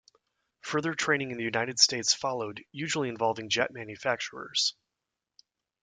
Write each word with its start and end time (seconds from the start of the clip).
Further 0.61 0.95
training 0.95 1.29
in 1.29 1.37
the 1.37 1.43
United 1.43 1.77
States 1.77 2.11
followed, 2.11 2.63
usually 2.71 3.07
involving 3.07 3.49
jet 3.49 3.69
manufacturers. 3.69 4.73